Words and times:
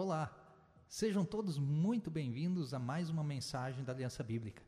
Olá, 0.00 0.30
sejam 0.86 1.24
todos 1.24 1.58
muito 1.58 2.08
bem-vindos 2.08 2.72
a 2.72 2.78
mais 2.78 3.10
uma 3.10 3.24
mensagem 3.24 3.82
da 3.82 3.92
Aliança 3.92 4.22
Bíblica. 4.22 4.62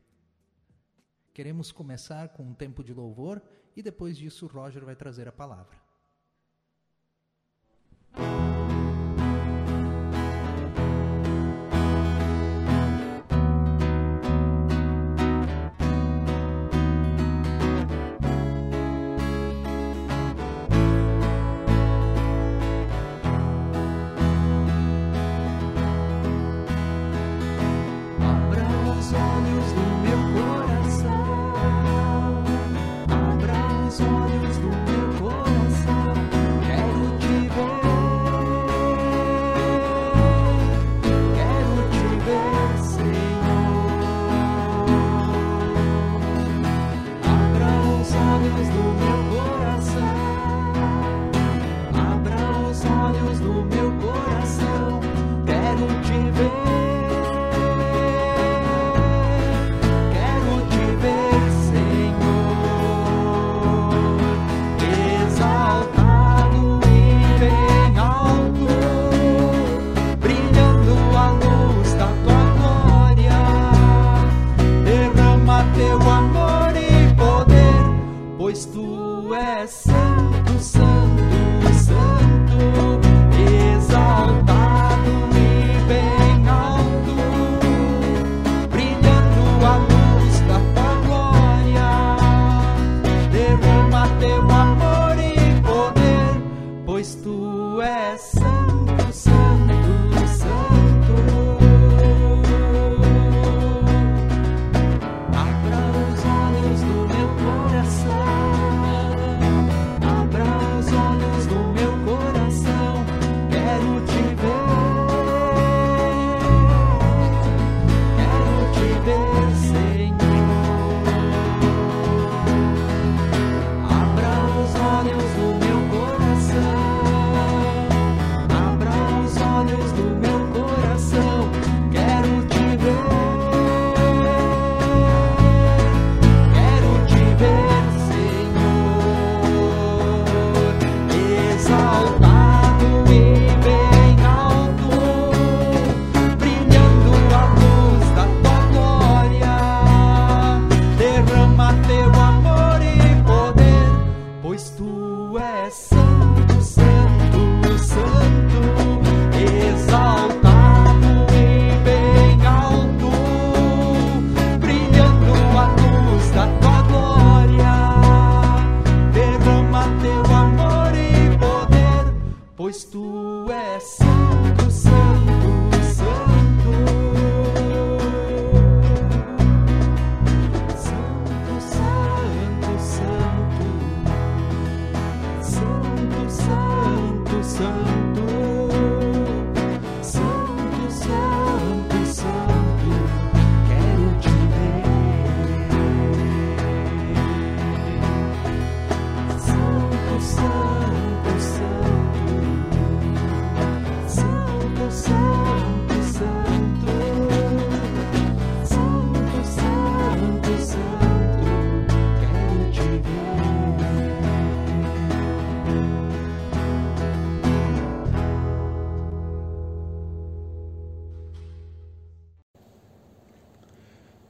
Queremos 1.33 1.71
começar 1.71 2.30
com 2.30 2.42
um 2.42 2.53
tempo 2.53 2.83
de 2.83 2.92
louvor 2.92 3.41
e 3.77 3.81
depois 3.81 4.19
disso 4.19 4.49
Roger 4.49 4.85
vai 4.85 4.97
trazer 4.97 5.29
a 5.29 5.33
palavra. 5.33 5.81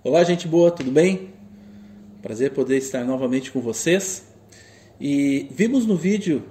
Olá, 0.02 0.24
gente 0.24 0.48
boa, 0.48 0.70
tudo 0.70 0.90
bem? 0.90 1.28
Prazer 2.22 2.52
poder 2.52 2.78
estar 2.78 3.04
novamente 3.04 3.52
com 3.52 3.60
vocês. 3.60 4.24
E 4.98 5.46
vimos 5.50 5.84
no 5.84 5.94
vídeo, 5.94 6.42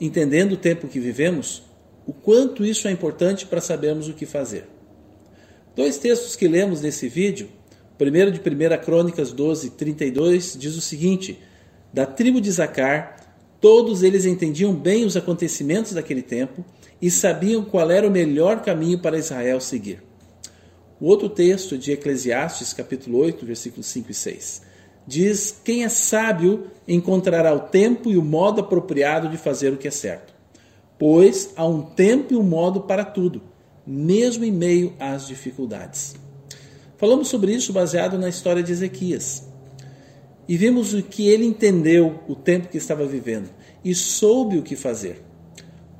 entendendo 0.00 0.52
o 0.52 0.56
tempo 0.56 0.88
que 0.88 0.98
vivemos, 0.98 1.64
o 2.06 2.14
quanto 2.14 2.64
isso 2.64 2.88
é 2.88 2.90
importante 2.90 3.44
para 3.44 3.60
sabermos 3.60 4.08
o 4.08 4.14
que 4.14 4.24
fazer. 4.24 4.66
Dois 5.76 5.98
textos 5.98 6.34
que 6.34 6.48
lemos 6.48 6.80
nesse 6.80 7.10
vídeo, 7.10 7.50
o 7.92 7.98
primeiro 7.98 8.32
de 8.32 8.40
1 8.40 8.82
Crônicas 8.82 9.32
12, 9.32 9.72
32, 9.72 10.56
diz 10.58 10.74
o 10.74 10.80
seguinte: 10.80 11.38
Da 11.92 12.06
tribo 12.06 12.40
de 12.40 12.50
Zacar, 12.50 13.36
todos 13.60 14.02
eles 14.02 14.24
entendiam 14.24 14.74
bem 14.74 15.04
os 15.04 15.14
acontecimentos 15.14 15.92
daquele 15.92 16.22
tempo 16.22 16.64
e 17.02 17.10
sabiam 17.10 17.66
qual 17.66 17.90
era 17.90 18.08
o 18.08 18.10
melhor 18.10 18.62
caminho 18.62 18.98
para 18.98 19.18
Israel 19.18 19.60
seguir. 19.60 20.11
O 21.02 21.06
outro 21.06 21.28
texto 21.28 21.76
de 21.76 21.90
Eclesiastes, 21.90 22.72
capítulo 22.72 23.18
8, 23.18 23.44
versículos 23.44 23.86
5 23.86 24.12
e 24.12 24.14
6, 24.14 24.62
diz: 25.04 25.60
Quem 25.64 25.82
é 25.82 25.88
sábio 25.88 26.68
encontrará 26.86 27.52
o 27.52 27.58
tempo 27.58 28.08
e 28.08 28.16
o 28.16 28.22
modo 28.22 28.60
apropriado 28.60 29.28
de 29.28 29.36
fazer 29.36 29.72
o 29.72 29.76
que 29.76 29.88
é 29.88 29.90
certo. 29.90 30.32
Pois 30.96 31.54
há 31.56 31.66
um 31.66 31.82
tempo 31.82 32.32
e 32.32 32.36
um 32.36 32.42
modo 32.44 32.82
para 32.82 33.04
tudo, 33.04 33.42
mesmo 33.84 34.44
em 34.44 34.52
meio 34.52 34.94
às 35.00 35.26
dificuldades. 35.26 36.14
Falamos 36.96 37.26
sobre 37.26 37.52
isso 37.52 37.72
baseado 37.72 38.16
na 38.16 38.28
história 38.28 38.62
de 38.62 38.70
Ezequias. 38.70 39.48
E 40.46 40.56
vimos 40.56 40.94
o 40.94 41.02
que 41.02 41.26
ele 41.26 41.44
entendeu 41.44 42.20
o 42.28 42.36
tempo 42.36 42.68
que 42.68 42.78
estava 42.78 43.04
vivendo 43.04 43.50
e 43.84 43.92
soube 43.92 44.56
o 44.56 44.62
que 44.62 44.76
fazer. 44.76 45.20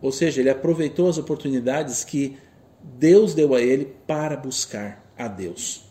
Ou 0.00 0.12
seja, 0.12 0.40
ele 0.40 0.50
aproveitou 0.50 1.08
as 1.08 1.18
oportunidades 1.18 2.04
que 2.04 2.36
Deus 2.82 3.34
deu 3.34 3.54
a 3.54 3.60
ele 3.60 3.94
para 4.06 4.36
buscar 4.36 5.04
a 5.16 5.28
Deus. 5.28 5.84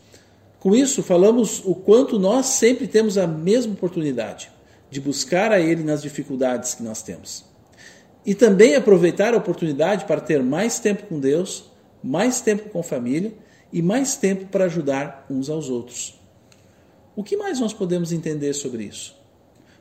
Com 0.59 0.75
isso, 0.75 1.01
falamos 1.01 1.61
o 1.65 1.73
quanto 1.73 2.19
nós 2.19 2.45
sempre 2.45 2.88
temos 2.88 3.17
a 3.17 3.25
mesma 3.25 3.73
oportunidade 3.73 4.51
de 4.89 5.01
buscar 5.01 5.51
a 5.51 5.59
Ele 5.59 5.83
nas 5.83 6.01
dificuldades 6.03 6.75
que 6.75 6.83
nós 6.83 7.01
temos. 7.01 7.45
E 8.23 8.35
também 8.35 8.75
aproveitar 8.75 9.33
a 9.33 9.38
oportunidade 9.38 10.05
para 10.05 10.21
ter 10.21 10.43
mais 10.43 10.79
tempo 10.79 11.07
com 11.07 11.19
Deus 11.19 11.71
mais 12.03 12.41
tempo 12.41 12.69
com 12.69 12.81
família 12.81 13.33
e 13.71 13.81
mais 13.81 14.15
tempo 14.15 14.45
para 14.47 14.65
ajudar 14.65 15.25
uns 15.29 15.49
aos 15.49 15.69
outros. 15.69 16.19
O 17.15 17.23
que 17.23 17.38
mais 17.38 17.59
nós 17.59 17.73
podemos 17.73 18.11
entender 18.11 18.53
sobre 18.53 18.83
isso? 18.83 19.15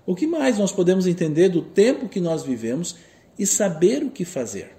O 0.04 0.14
que 0.14 0.26
mais 0.26 0.58
nós 0.58 0.72
podemos 0.72 1.06
entender 1.06 1.48
do 1.48 1.62
tempo 1.62 2.08
que 2.08 2.20
nós 2.20 2.42
vivemos 2.42 2.96
e 3.38 3.46
saber 3.46 4.02
o 4.02 4.10
que 4.10 4.24
fazer? 4.24 4.76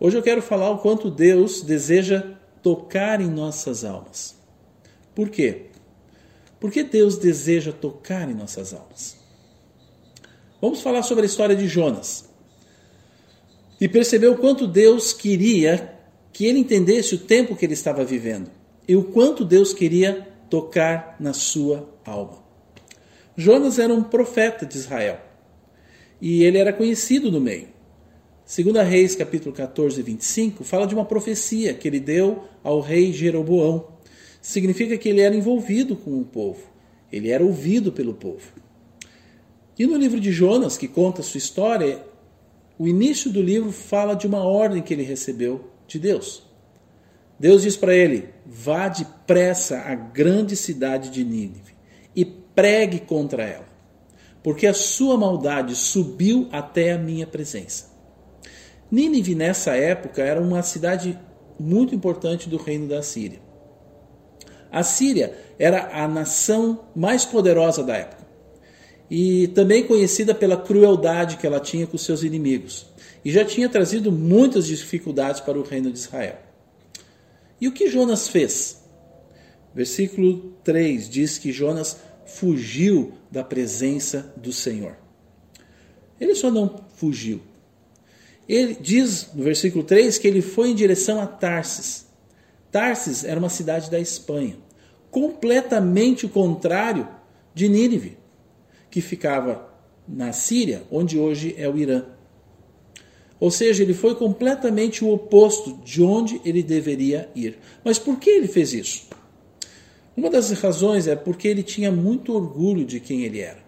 Hoje 0.00 0.16
eu 0.16 0.22
quero 0.22 0.40
falar 0.40 0.70
o 0.70 0.78
quanto 0.78 1.10
Deus 1.10 1.62
deseja 1.62 2.34
tocar 2.62 3.20
em 3.20 3.28
nossas 3.28 3.84
almas. 3.84 4.36
Por 5.14 5.28
quê? 5.28 5.66
Porque 6.60 6.84
Deus 6.84 7.18
deseja 7.18 7.72
tocar 7.72 8.30
em 8.30 8.34
nossas 8.34 8.72
almas. 8.72 9.16
Vamos 10.60 10.80
falar 10.80 11.02
sobre 11.02 11.24
a 11.24 11.26
história 11.26 11.56
de 11.56 11.66
Jonas. 11.66 12.28
E 13.80 13.88
perceber 13.88 14.28
o 14.28 14.38
quanto 14.38 14.66
Deus 14.66 15.12
queria 15.12 15.94
que 16.32 16.46
ele 16.46 16.60
entendesse 16.60 17.14
o 17.14 17.18
tempo 17.18 17.56
que 17.56 17.64
ele 17.64 17.74
estava 17.74 18.04
vivendo 18.04 18.50
e 18.86 18.94
o 18.94 19.04
quanto 19.04 19.44
Deus 19.44 19.72
queria 19.72 20.28
tocar 20.48 21.16
na 21.18 21.32
sua 21.32 21.88
alma. 22.04 22.38
Jonas 23.36 23.78
era 23.78 23.92
um 23.92 24.02
profeta 24.02 24.64
de 24.64 24.76
Israel 24.76 25.20
e 26.20 26.42
ele 26.44 26.58
era 26.58 26.72
conhecido 26.72 27.30
no 27.30 27.40
meio. 27.40 27.77
Segunda 28.48 28.82
Reis, 28.82 29.14
capítulo 29.14 29.54
14, 29.54 30.00
25, 30.00 30.64
fala 30.64 30.86
de 30.86 30.94
uma 30.94 31.04
profecia 31.04 31.74
que 31.74 31.86
ele 31.86 32.00
deu 32.00 32.44
ao 32.64 32.80
rei 32.80 33.12
Jeroboão. 33.12 33.88
Significa 34.40 34.96
que 34.96 35.06
ele 35.06 35.20
era 35.20 35.36
envolvido 35.36 35.94
com 35.94 36.18
o 36.18 36.24
povo, 36.24 36.62
ele 37.12 37.28
era 37.28 37.44
ouvido 37.44 37.92
pelo 37.92 38.14
povo. 38.14 38.50
E 39.78 39.86
no 39.86 39.98
livro 39.98 40.18
de 40.18 40.32
Jonas, 40.32 40.78
que 40.78 40.88
conta 40.88 41.20
a 41.20 41.22
sua 41.22 41.36
história, 41.36 42.02
o 42.78 42.88
início 42.88 43.30
do 43.30 43.42
livro 43.42 43.70
fala 43.70 44.14
de 44.14 44.26
uma 44.26 44.42
ordem 44.42 44.80
que 44.80 44.94
ele 44.94 45.02
recebeu 45.02 45.68
de 45.86 45.98
Deus. 45.98 46.42
Deus 47.38 47.60
diz 47.60 47.76
para 47.76 47.94
ele: 47.94 48.30
vá 48.46 48.88
depressa 48.88 49.80
à 49.80 49.94
grande 49.94 50.56
cidade 50.56 51.10
de 51.10 51.22
Nínive 51.22 51.74
e 52.16 52.24
pregue 52.24 53.00
contra 53.00 53.42
ela, 53.42 53.68
porque 54.42 54.66
a 54.66 54.72
sua 54.72 55.18
maldade 55.18 55.76
subiu 55.76 56.48
até 56.50 56.92
a 56.92 56.98
minha 56.98 57.26
presença. 57.26 57.97
Nínive, 58.90 59.34
nessa 59.34 59.76
época, 59.76 60.22
era 60.22 60.40
uma 60.40 60.62
cidade 60.62 61.18
muito 61.58 61.94
importante 61.94 62.48
do 62.48 62.56
reino 62.56 62.88
da 62.88 63.02
Síria. 63.02 63.40
A 64.70 64.82
Síria 64.82 65.36
era 65.58 66.02
a 66.02 66.06
nação 66.06 66.86
mais 66.94 67.24
poderosa 67.24 67.82
da 67.82 67.96
época 67.96 68.28
e 69.10 69.48
também 69.48 69.86
conhecida 69.86 70.34
pela 70.34 70.56
crueldade 70.56 71.38
que 71.38 71.46
ela 71.46 71.60
tinha 71.60 71.86
com 71.86 71.96
seus 71.96 72.22
inimigos, 72.22 72.86
e 73.24 73.30
já 73.30 73.44
tinha 73.44 73.68
trazido 73.68 74.12
muitas 74.12 74.66
dificuldades 74.66 75.40
para 75.40 75.58
o 75.58 75.62
reino 75.62 75.90
de 75.90 75.98
Israel. 75.98 76.38
E 77.60 77.66
o 77.66 77.72
que 77.72 77.88
Jonas 77.88 78.28
fez? 78.28 78.82
Versículo 79.74 80.54
3 80.62 81.08
diz 81.08 81.38
que 81.38 81.52
Jonas 81.52 81.98
fugiu 82.26 83.14
da 83.30 83.42
presença 83.42 84.32
do 84.36 84.52
Senhor. 84.52 84.96
Ele 86.20 86.34
só 86.34 86.50
não 86.50 86.84
fugiu, 86.94 87.40
ele 88.48 88.76
diz 88.80 89.28
no 89.34 89.44
versículo 89.44 89.84
3 89.84 90.16
que 90.16 90.26
ele 90.26 90.40
foi 90.40 90.70
em 90.70 90.74
direção 90.74 91.20
a 91.20 91.26
Tarsis. 91.26 92.06
Tarsis 92.72 93.24
era 93.24 93.38
uma 93.38 93.48
cidade 93.48 93.90
da 93.90 94.00
Espanha, 94.00 94.56
completamente 95.10 96.24
o 96.24 96.28
contrário 96.28 97.06
de 97.54 97.68
Nínive, 97.68 98.16
que 98.90 99.00
ficava 99.00 99.68
na 100.06 100.32
Síria, 100.32 100.82
onde 100.90 101.18
hoje 101.18 101.54
é 101.58 101.68
o 101.68 101.76
Irã. 101.76 102.04
Ou 103.38 103.50
seja, 103.50 103.82
ele 103.82 103.94
foi 103.94 104.14
completamente 104.14 105.04
o 105.04 105.12
oposto 105.12 105.78
de 105.84 106.02
onde 106.02 106.40
ele 106.44 106.62
deveria 106.62 107.30
ir. 107.36 107.58
Mas 107.84 107.98
por 107.98 108.18
que 108.18 108.30
ele 108.30 108.48
fez 108.48 108.72
isso? 108.72 109.08
Uma 110.16 110.28
das 110.28 110.50
razões 110.52 111.06
é 111.06 111.14
porque 111.14 111.46
ele 111.46 111.62
tinha 111.62 111.92
muito 111.92 112.34
orgulho 112.34 112.84
de 112.84 112.98
quem 112.98 113.22
ele 113.22 113.38
era. 113.38 113.67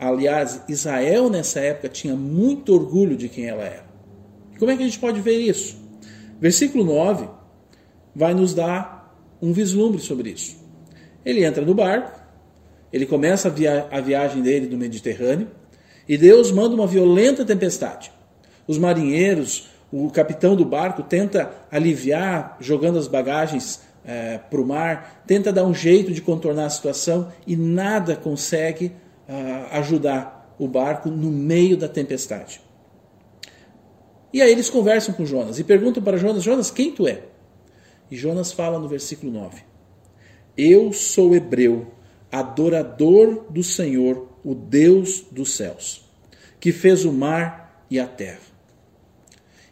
Aliás, 0.00 0.62
Israel 0.66 1.28
nessa 1.28 1.60
época 1.60 1.90
tinha 1.90 2.16
muito 2.16 2.72
orgulho 2.72 3.18
de 3.18 3.28
quem 3.28 3.44
ela 3.44 3.62
era. 3.62 3.84
Como 4.58 4.70
é 4.70 4.76
que 4.76 4.82
a 4.82 4.86
gente 4.86 4.98
pode 4.98 5.20
ver 5.20 5.38
isso? 5.38 5.76
Versículo 6.40 6.84
9 6.84 7.28
vai 8.16 8.32
nos 8.32 8.54
dar 8.54 9.14
um 9.42 9.52
vislumbre 9.52 10.00
sobre 10.00 10.30
isso. 10.30 10.56
Ele 11.22 11.44
entra 11.44 11.62
no 11.66 11.74
barco, 11.74 12.18
ele 12.90 13.04
começa 13.04 13.48
a, 13.48 13.50
via 13.50 13.88
a 13.90 14.00
viagem 14.00 14.42
dele 14.42 14.66
do 14.66 14.78
Mediterrâneo 14.78 15.48
e 16.08 16.16
Deus 16.16 16.50
manda 16.50 16.74
uma 16.74 16.86
violenta 16.86 17.44
tempestade. 17.44 18.10
Os 18.66 18.78
marinheiros, 18.78 19.68
o 19.92 20.08
capitão 20.10 20.56
do 20.56 20.64
barco 20.64 21.02
tenta 21.02 21.52
aliviar, 21.70 22.56
jogando 22.58 22.98
as 22.98 23.06
bagagens 23.06 23.82
é, 24.02 24.38
para 24.38 24.60
o 24.62 24.66
mar, 24.66 25.22
tenta 25.26 25.52
dar 25.52 25.64
um 25.64 25.74
jeito 25.74 26.10
de 26.10 26.22
contornar 26.22 26.64
a 26.64 26.70
situação 26.70 27.30
e 27.46 27.54
nada 27.54 28.16
consegue 28.16 28.92
ajudar 29.70 30.54
o 30.58 30.66
barco 30.66 31.08
no 31.08 31.30
meio 31.30 31.76
da 31.76 31.88
tempestade. 31.88 32.60
E 34.32 34.40
aí 34.40 34.52
eles 34.52 34.70
conversam 34.70 35.14
com 35.14 35.26
Jonas 35.26 35.58
e 35.58 35.64
perguntam 35.64 36.02
para 36.02 36.16
Jonas: 36.16 36.42
Jonas, 36.42 36.70
quem 36.70 36.92
tu 36.92 37.06
é? 37.06 37.24
E 38.10 38.16
Jonas 38.16 38.52
fala 38.52 38.78
no 38.78 38.88
versículo 38.88 39.32
9: 39.32 39.62
Eu 40.56 40.92
sou 40.92 41.34
hebreu, 41.34 41.92
adorador 42.30 43.46
do 43.50 43.62
Senhor, 43.62 44.28
o 44.44 44.54
Deus 44.54 45.24
dos 45.30 45.54
céus, 45.54 46.04
que 46.58 46.72
fez 46.72 47.04
o 47.04 47.12
mar 47.12 47.84
e 47.90 47.98
a 47.98 48.06
terra. 48.06 48.50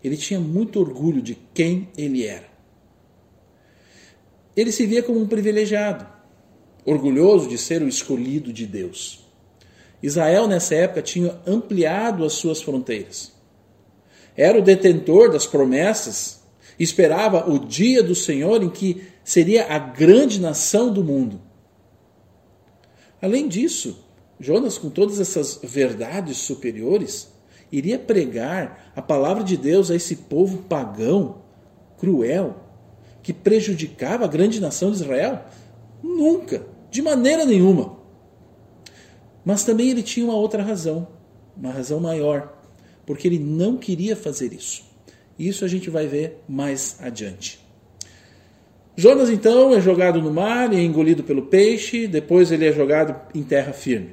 Ele 0.03 0.17
tinha 0.17 0.41
muito 0.41 0.81
orgulho 0.81 1.21
de 1.21 1.37
quem 1.53 1.89
ele 1.97 2.25
era. 2.25 2.49
Ele 4.57 4.73
se 4.73 4.87
via 4.87 5.03
como 5.03 5.21
um 5.21 5.27
privilegiado, 5.27 6.07
orgulhoso 6.85 7.49
de 7.49 7.59
ser 7.59 7.83
o 7.83 7.89
escolhido 7.89 8.53
de 8.53 8.67
Deus. 8.67 9.28
Israel, 10.03 10.47
nessa 10.47 10.75
época, 10.75 11.03
tinha 11.03 11.39
ampliado 11.47 12.25
as 12.25 12.35
suas 12.35 12.63
fronteiras. 12.63 13.33
Era 14.37 14.59
o 14.59 14.63
detentor 14.63 15.31
das 15.31 15.47
promessas, 15.47 16.41
esperava 16.79 17.51
o 17.51 17.59
dia 17.59 18.03
do 18.03 18.15
Senhor 18.15 18.63
em 18.63 18.71
que 18.71 19.03
seria 19.25 19.67
a 19.67 19.79
grande 19.79 20.41
nação 20.41 20.93
do 20.93 21.03
mundo. 21.03 21.41
Além 23.21 23.49
disso, 23.49 23.99
Jonas, 24.39 24.79
com 24.79 24.89
todas 24.89 25.19
essas 25.19 25.59
verdades 25.63 26.37
superiores, 26.37 27.29
iria 27.73 27.99
pregar 27.99 28.93
a 28.95 29.03
palavra 29.03 29.43
de 29.43 29.57
Deus 29.57 29.91
a 29.91 29.97
esse 29.97 30.15
povo 30.15 30.59
pagão, 30.59 31.43
cruel, 31.99 32.63
que 33.23 33.33
prejudicava 33.33 34.25
a 34.25 34.29
grande 34.29 34.61
nação 34.61 34.93
de 34.93 34.99
Israel? 34.99 35.45
Nunca, 36.01 36.65
de 36.91 37.03
maneira 37.03 37.45
nenhuma. 37.45 37.98
Mas 39.49 39.65
também 39.65 39.89
ele 39.89 40.03
tinha 40.03 40.27
uma 40.27 40.37
outra 40.37 40.63
razão, 40.63 41.09
uma 41.57 41.73
razão 41.73 41.99
maior, 41.99 42.61
porque 43.07 43.27
ele 43.27 43.39
não 43.39 43.79
queria 43.79 44.15
fazer 44.15 44.53
isso. 44.53 44.85
Isso 45.39 45.65
a 45.65 45.69
gente 45.69 45.89
vai 45.89 46.07
ver 46.07 46.43
mais 46.47 46.99
adiante. 47.01 47.59
Jonas 48.95 49.31
então 49.31 49.73
é 49.73 49.81
jogado 49.81 50.21
no 50.21 50.31
mar 50.31 50.71
e 50.75 50.77
é 50.77 50.83
engolido 50.83 51.25
pelo 51.25 51.47
peixe, 51.47 52.07
depois 52.07 52.53
ele 52.53 52.67
é 52.67 52.73
jogado 52.73 53.19
em 53.35 53.43
terra 53.43 53.73
firme. 53.73 54.11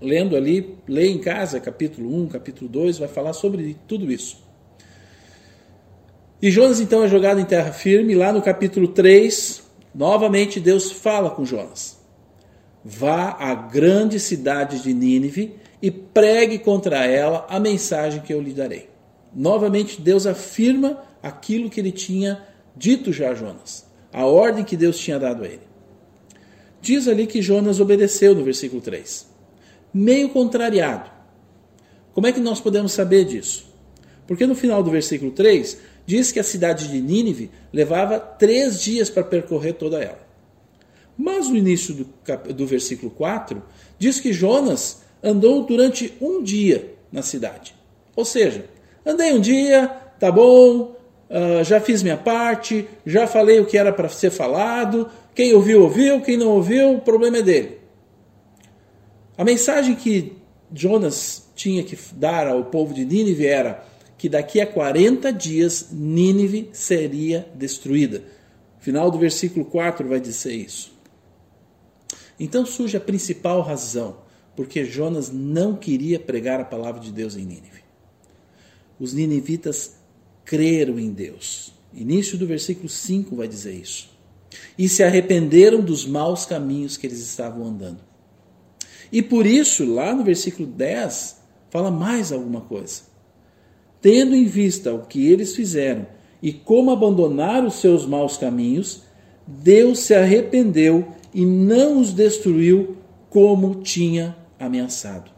Lendo 0.00 0.38
ali, 0.38 0.74
lê 0.88 1.06
em 1.06 1.18
casa, 1.18 1.60
capítulo 1.60 2.10
1, 2.22 2.28
capítulo 2.28 2.66
2, 2.66 2.96
vai 2.96 3.08
falar 3.08 3.34
sobre 3.34 3.76
tudo 3.86 4.10
isso. 4.10 4.42
E 6.40 6.50
Jonas 6.50 6.80
então 6.80 7.04
é 7.04 7.08
jogado 7.08 7.40
em 7.40 7.44
terra 7.44 7.72
firme, 7.72 8.14
lá 8.14 8.32
no 8.32 8.40
capítulo 8.40 8.88
3, 8.88 9.62
novamente 9.94 10.58
Deus 10.58 10.90
fala 10.90 11.28
com 11.28 11.44
Jonas. 11.44 12.02
Vá 12.84 13.36
à 13.38 13.54
grande 13.54 14.20
cidade 14.20 14.82
de 14.82 14.92
Nínive 14.92 15.54
e 15.80 15.90
pregue 15.90 16.58
contra 16.58 17.04
ela 17.06 17.46
a 17.48 17.58
mensagem 17.58 18.20
que 18.20 18.32
eu 18.32 18.40
lhe 18.40 18.52
darei. 18.52 18.90
Novamente, 19.34 20.00
Deus 20.00 20.26
afirma 20.26 21.02
aquilo 21.22 21.70
que 21.70 21.80
ele 21.80 21.90
tinha 21.90 22.42
dito 22.76 23.12
já 23.12 23.30
a 23.30 23.34
Jonas, 23.34 23.86
a 24.12 24.26
ordem 24.26 24.64
que 24.64 24.76
Deus 24.76 24.98
tinha 24.98 25.18
dado 25.18 25.44
a 25.44 25.46
ele. 25.46 25.62
Diz 26.80 27.08
ali 27.08 27.26
que 27.26 27.40
Jonas 27.40 27.80
obedeceu 27.80 28.34
no 28.34 28.44
versículo 28.44 28.82
3, 28.82 29.26
meio 29.92 30.28
contrariado. 30.28 31.10
Como 32.12 32.26
é 32.26 32.32
que 32.32 32.40
nós 32.40 32.60
podemos 32.60 32.92
saber 32.92 33.24
disso? 33.24 33.66
Porque 34.26 34.46
no 34.46 34.54
final 34.54 34.82
do 34.82 34.90
versículo 34.90 35.30
3 35.30 35.78
diz 36.06 36.30
que 36.30 36.38
a 36.38 36.44
cidade 36.44 36.88
de 36.88 37.00
Nínive 37.00 37.50
levava 37.72 38.20
três 38.20 38.80
dias 38.80 39.08
para 39.08 39.24
percorrer 39.24 39.74
toda 39.74 40.02
ela. 40.02 40.23
Mas 41.16 41.48
no 41.48 41.56
início 41.56 41.94
do, 41.94 42.52
do 42.52 42.66
versículo 42.66 43.10
4, 43.10 43.62
diz 43.98 44.20
que 44.20 44.32
Jonas 44.32 45.02
andou 45.22 45.64
durante 45.64 46.12
um 46.20 46.42
dia 46.42 46.94
na 47.10 47.22
cidade. 47.22 47.74
Ou 48.16 48.24
seja, 48.24 48.66
andei 49.06 49.32
um 49.32 49.40
dia, 49.40 49.88
tá 50.18 50.30
bom, 50.30 50.96
uh, 51.30 51.64
já 51.64 51.80
fiz 51.80 52.02
minha 52.02 52.16
parte, 52.16 52.86
já 53.06 53.26
falei 53.26 53.60
o 53.60 53.66
que 53.66 53.78
era 53.78 53.92
para 53.92 54.08
ser 54.08 54.30
falado, 54.30 55.08
quem 55.34 55.52
ouviu, 55.54 55.82
ouviu, 55.82 56.20
quem 56.20 56.36
não 56.36 56.48
ouviu, 56.48 56.94
o 56.94 57.00
problema 57.00 57.38
é 57.38 57.42
dele. 57.42 57.78
A 59.36 59.44
mensagem 59.44 59.96
que 59.96 60.32
Jonas 60.72 61.48
tinha 61.56 61.82
que 61.82 61.98
dar 62.14 62.46
ao 62.46 62.64
povo 62.64 62.94
de 62.94 63.04
Nínive 63.04 63.46
era 63.46 63.84
que 64.16 64.28
daqui 64.28 64.60
a 64.60 64.66
40 64.66 65.32
dias 65.32 65.88
Nínive 65.90 66.70
seria 66.72 67.48
destruída. 67.54 68.22
Final 68.78 69.10
do 69.10 69.18
versículo 69.18 69.64
4 69.64 70.08
vai 70.08 70.20
dizer 70.20 70.54
isso. 70.54 70.93
Então 72.38 72.66
surge 72.66 72.96
a 72.96 73.00
principal 73.00 73.60
razão 73.62 74.24
porque 74.56 74.84
Jonas 74.84 75.30
não 75.30 75.74
queria 75.74 76.18
pregar 76.18 76.60
a 76.60 76.64
palavra 76.64 77.00
de 77.00 77.10
Deus 77.10 77.36
em 77.36 77.44
Nínive. 77.44 77.82
Os 78.98 79.12
ninivitas 79.12 79.96
creram 80.44 80.98
em 80.98 81.10
Deus. 81.10 81.72
Início 81.92 82.38
do 82.38 82.46
versículo 82.46 82.88
5 82.88 83.34
vai 83.34 83.48
dizer 83.48 83.74
isso. 83.74 84.10
E 84.78 84.88
se 84.88 85.02
arrependeram 85.02 85.80
dos 85.80 86.06
maus 86.06 86.44
caminhos 86.44 86.96
que 86.96 87.06
eles 87.06 87.20
estavam 87.20 87.64
andando. 87.66 88.00
E 89.10 89.22
por 89.22 89.46
isso, 89.46 89.84
lá 89.84 90.14
no 90.14 90.24
versículo 90.24 90.66
10, 90.66 91.36
fala 91.70 91.90
mais 91.90 92.32
alguma 92.32 92.60
coisa. 92.60 93.02
Tendo 94.00 94.34
em 94.34 94.44
vista 94.44 94.92
o 94.92 95.06
que 95.06 95.26
eles 95.26 95.54
fizeram 95.54 96.06
e 96.42 96.52
como 96.52 96.90
abandonaram 96.90 97.68
os 97.68 97.74
seus 97.74 98.06
maus 98.06 98.36
caminhos, 98.36 99.02
Deus 99.46 100.00
se 100.00 100.14
arrependeu 100.14 101.08
e 101.34 101.44
não 101.44 102.00
os 102.00 102.12
destruiu 102.12 102.96
como 103.28 103.82
tinha 103.82 104.36
ameaçado. 104.58 105.30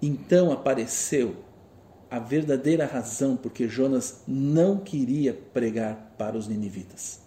Então 0.00 0.50
apareceu 0.50 1.36
a 2.10 2.18
verdadeira 2.18 2.86
razão 2.86 3.36
porque 3.36 3.68
Jonas 3.68 4.22
não 4.26 4.78
queria 4.78 5.34
pregar 5.52 6.14
para 6.16 6.36
os 6.38 6.48
ninivitas. 6.48 7.20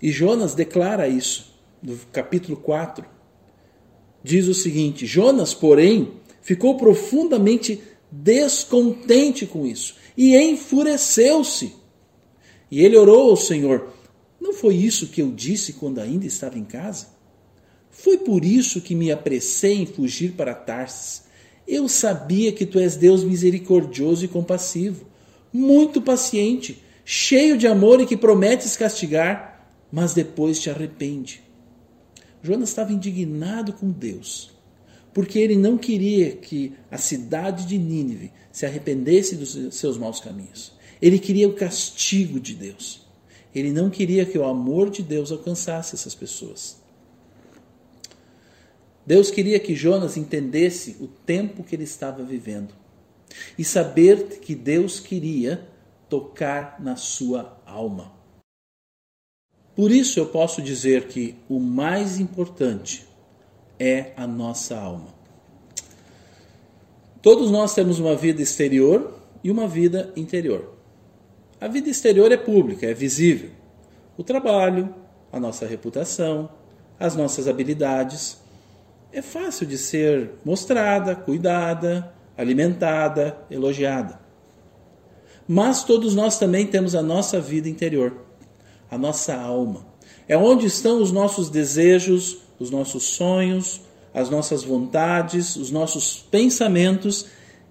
E 0.00 0.12
Jonas 0.12 0.54
declara 0.54 1.08
isso 1.08 1.52
no 1.82 1.96
capítulo 2.12 2.56
4. 2.56 3.04
Diz 4.22 4.46
o 4.46 4.54
seguinte: 4.54 5.06
Jonas, 5.06 5.52
porém, 5.52 6.12
ficou 6.40 6.76
profundamente 6.76 7.82
descontente 8.10 9.46
com 9.46 9.66
isso 9.66 9.96
e 10.16 10.36
enfureceu-se. 10.36 11.74
E 12.70 12.84
ele 12.84 12.96
orou 12.96 13.30
ao 13.30 13.36
Senhor: 13.36 13.88
Não 14.46 14.52
foi 14.52 14.76
isso 14.76 15.08
que 15.08 15.20
eu 15.20 15.32
disse 15.32 15.72
quando 15.72 15.98
ainda 15.98 16.24
estava 16.24 16.56
em 16.56 16.64
casa? 16.64 17.08
Foi 17.90 18.16
por 18.16 18.44
isso 18.44 18.80
que 18.80 18.94
me 18.94 19.10
apressei 19.10 19.74
em 19.74 19.86
fugir 19.86 20.34
para 20.34 20.54
Tarsis. 20.54 21.24
Eu 21.66 21.88
sabia 21.88 22.52
que 22.52 22.64
tu 22.64 22.78
és 22.78 22.94
Deus 22.94 23.24
misericordioso 23.24 24.24
e 24.24 24.28
compassivo, 24.28 25.04
muito 25.52 26.00
paciente, 26.00 26.80
cheio 27.04 27.58
de 27.58 27.66
amor 27.66 28.00
e 28.00 28.06
que 28.06 28.16
prometes 28.16 28.76
castigar, 28.76 29.68
mas 29.90 30.14
depois 30.14 30.60
te 30.60 30.70
arrepende. 30.70 31.42
Jonas 32.40 32.68
estava 32.68 32.92
indignado 32.92 33.72
com 33.72 33.90
Deus, 33.90 34.52
porque 35.12 35.40
ele 35.40 35.56
não 35.56 35.76
queria 35.76 36.36
que 36.36 36.72
a 36.88 36.98
cidade 36.98 37.66
de 37.66 37.76
Nínive 37.76 38.30
se 38.52 38.64
arrependesse 38.64 39.34
dos 39.34 39.74
seus 39.74 39.98
maus 39.98 40.20
caminhos. 40.20 40.72
Ele 41.02 41.18
queria 41.18 41.48
o 41.48 41.54
castigo 41.54 42.38
de 42.38 42.54
Deus. 42.54 43.05
Ele 43.56 43.72
não 43.72 43.88
queria 43.88 44.26
que 44.26 44.36
o 44.36 44.44
amor 44.44 44.90
de 44.90 45.02
Deus 45.02 45.32
alcançasse 45.32 45.94
essas 45.94 46.14
pessoas. 46.14 46.76
Deus 49.06 49.30
queria 49.30 49.58
que 49.58 49.74
Jonas 49.74 50.18
entendesse 50.18 50.98
o 51.00 51.06
tempo 51.06 51.64
que 51.64 51.74
ele 51.74 51.84
estava 51.84 52.22
vivendo 52.22 52.74
e 53.56 53.64
saber 53.64 54.40
que 54.40 54.54
Deus 54.54 55.00
queria 55.00 55.66
tocar 56.06 56.76
na 56.78 56.96
sua 56.96 57.58
alma. 57.64 58.12
Por 59.74 59.90
isso 59.90 60.20
eu 60.20 60.26
posso 60.26 60.60
dizer 60.60 61.08
que 61.08 61.34
o 61.48 61.58
mais 61.58 62.20
importante 62.20 63.06
é 63.78 64.12
a 64.18 64.26
nossa 64.26 64.76
alma. 64.76 65.14
Todos 67.22 67.50
nós 67.50 67.74
temos 67.74 67.98
uma 67.98 68.14
vida 68.14 68.42
exterior 68.42 69.18
e 69.42 69.50
uma 69.50 69.66
vida 69.66 70.12
interior. 70.14 70.75
A 71.58 71.68
vida 71.68 71.88
exterior 71.88 72.30
é 72.30 72.36
pública, 72.36 72.86
é 72.86 72.92
visível. 72.92 73.50
O 74.16 74.22
trabalho, 74.22 74.94
a 75.32 75.40
nossa 75.40 75.66
reputação, 75.66 76.50
as 77.00 77.16
nossas 77.16 77.48
habilidades 77.48 78.38
é 79.10 79.22
fácil 79.22 79.66
de 79.66 79.78
ser 79.78 80.32
mostrada, 80.44 81.14
cuidada, 81.14 82.12
alimentada, 82.36 83.38
elogiada. 83.50 84.20
Mas 85.48 85.82
todos 85.82 86.14
nós 86.14 86.38
também 86.38 86.66
temos 86.66 86.94
a 86.94 87.02
nossa 87.02 87.40
vida 87.40 87.68
interior, 87.68 88.14
a 88.90 88.98
nossa 88.98 89.34
alma. 89.34 89.86
É 90.28 90.36
onde 90.36 90.66
estão 90.66 91.00
os 91.00 91.10
nossos 91.10 91.48
desejos, 91.48 92.38
os 92.58 92.70
nossos 92.70 93.04
sonhos, 93.04 93.80
as 94.12 94.28
nossas 94.28 94.62
vontades, 94.62 95.56
os 95.56 95.70
nossos 95.70 96.18
pensamentos 96.30 97.26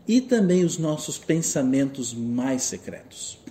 e 0.08 0.22
também 0.22 0.64
os 0.64 0.80
nossos 0.80 1.20
pensamentos 1.20 2.14
mais 2.14 2.64
secretos. 2.64 3.45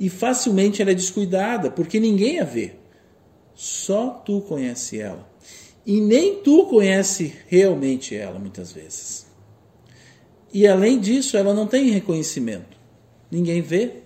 E 0.00 0.08
facilmente 0.08 0.82
ela 0.82 0.90
é 0.90 0.94
descuidada, 0.94 1.70
porque 1.70 2.00
ninguém 2.00 2.40
a 2.40 2.44
vê. 2.44 2.72
Só 3.54 4.10
tu 4.24 4.40
conhece 4.40 4.98
ela 4.98 5.30
e 5.84 6.00
nem 6.00 6.36
tu 6.36 6.66
conhece 6.66 7.34
realmente 7.46 8.14
ela 8.14 8.38
muitas 8.38 8.72
vezes. 8.72 9.26
E 10.52 10.66
além 10.66 10.98
disso, 10.98 11.36
ela 11.36 11.54
não 11.54 11.66
tem 11.66 11.90
reconhecimento. 11.90 12.76
Ninguém 13.30 13.60
vê. 13.60 14.02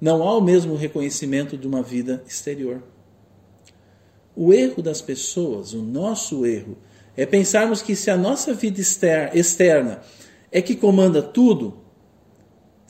Não 0.00 0.22
há 0.22 0.36
o 0.36 0.40
mesmo 0.40 0.76
reconhecimento 0.76 1.56
de 1.56 1.66
uma 1.66 1.82
vida 1.82 2.22
exterior. 2.26 2.82
O 4.36 4.52
erro 4.52 4.82
das 4.82 5.00
pessoas, 5.00 5.72
o 5.72 5.82
nosso 5.82 6.44
erro, 6.44 6.76
é 7.16 7.24
pensarmos 7.24 7.80
que 7.80 7.94
se 7.94 8.10
a 8.10 8.16
nossa 8.16 8.52
vida 8.52 8.80
externa 8.80 10.02
é 10.50 10.60
que 10.60 10.74
comanda 10.74 11.22
tudo, 11.22 11.83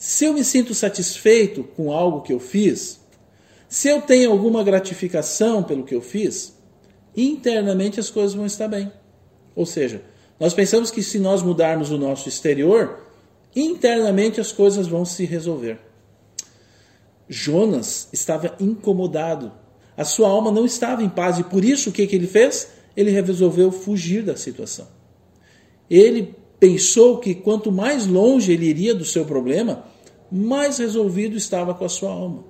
se 0.05 0.25
eu 0.25 0.33
me 0.33 0.43
sinto 0.43 0.75
satisfeito 0.75 1.63
com 1.63 1.91
algo 1.91 2.21
que 2.21 2.31
eu 2.31 2.39
fiz, 2.39 2.99
se 3.67 3.89
eu 3.89 4.03
tenho 4.03 4.29
alguma 4.29 4.63
gratificação 4.63 5.63
pelo 5.63 5.83
que 5.83 5.95
eu 5.95 6.01
fiz, 6.01 6.55
internamente 7.17 7.99
as 7.99 8.11
coisas 8.11 8.35
vão 8.35 8.45
estar 8.45 8.67
bem. 8.67 8.91
Ou 9.55 9.65
seja, 9.65 10.03
nós 10.39 10.53
pensamos 10.53 10.91
que 10.91 11.01
se 11.01 11.17
nós 11.17 11.41
mudarmos 11.41 11.89
o 11.89 11.97
nosso 11.97 12.29
exterior, 12.29 12.99
internamente 13.55 14.39
as 14.39 14.51
coisas 14.51 14.85
vão 14.85 15.03
se 15.05 15.25
resolver. 15.25 15.79
Jonas 17.27 18.07
estava 18.13 18.55
incomodado. 18.59 19.51
A 19.97 20.05
sua 20.05 20.29
alma 20.29 20.51
não 20.51 20.67
estava 20.67 21.01
em 21.01 21.09
paz 21.09 21.39
e 21.39 21.43
por 21.43 21.65
isso 21.65 21.89
o 21.89 21.91
que, 21.91 22.05
que 22.05 22.15
ele 22.15 22.27
fez? 22.27 22.67
Ele 22.95 23.09
resolveu 23.09 23.71
fugir 23.71 24.21
da 24.21 24.37
situação. 24.37 24.87
Ele 25.89 26.35
pensou 26.59 27.17
que 27.17 27.33
quanto 27.33 27.71
mais 27.71 28.05
longe 28.05 28.51
ele 28.51 28.67
iria 28.67 28.93
do 28.93 29.03
seu 29.03 29.25
problema, 29.25 29.94
mais 30.35 30.79
resolvido 30.79 31.37
estava 31.37 31.73
com 31.73 31.85
a 31.85 31.89
sua 31.89 32.11
alma. 32.11 32.43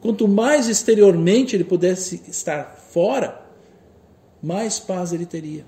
Quanto 0.00 0.26
mais 0.26 0.68
exteriormente 0.68 1.54
ele 1.54 1.64
pudesse 1.64 2.22
estar 2.26 2.74
fora, 2.90 3.46
mais 4.42 4.80
paz 4.80 5.12
ele 5.12 5.26
teria. 5.26 5.66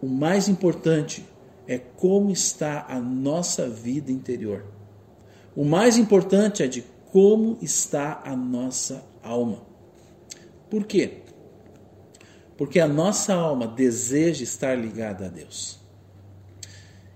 O 0.00 0.06
mais 0.06 0.48
importante 0.48 1.22
é 1.68 1.76
como 1.76 2.30
está 2.30 2.86
a 2.88 2.98
nossa 2.98 3.68
vida 3.68 4.10
interior. 4.10 4.64
O 5.54 5.62
mais 5.62 5.98
importante 5.98 6.62
é 6.62 6.66
de 6.66 6.82
como 7.12 7.58
está 7.60 8.22
a 8.24 8.34
nossa 8.34 9.04
alma. 9.22 9.60
Por 10.70 10.86
quê? 10.86 11.18
Porque 12.56 12.80
a 12.80 12.88
nossa 12.88 13.34
alma 13.34 13.66
deseja 13.66 14.42
estar 14.42 14.74
ligada 14.74 15.26
a 15.26 15.28
Deus. 15.28 15.78